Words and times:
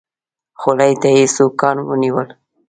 خولې 0.59 0.93
ته 1.01 1.09
يې 1.17 1.25
سوکان 1.35 1.77
ونيول. 1.83 2.27